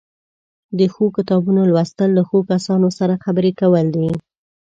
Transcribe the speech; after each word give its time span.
د 0.77 0.79
ښو 0.93 1.05
کتابونو 1.17 1.61
لوستل 1.71 2.09
له 2.17 2.23
ښو 2.29 2.37
کسانو 2.51 2.87
سره 2.97 3.21
خبرې 3.25 3.51
کول 3.61 3.85
دي. 3.95 4.09